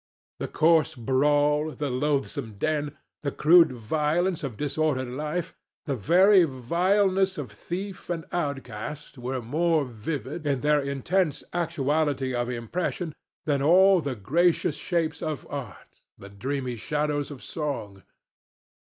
[0.39, 5.53] The coarse brawl, the loathsome den, the crude violence of disordered life,
[5.85, 12.49] the very vileness of thief and outcast, were more vivid, in their intense actuality of
[12.49, 13.13] impression,
[13.45, 18.01] than all the gracious shapes of art, the dreamy shadows of song.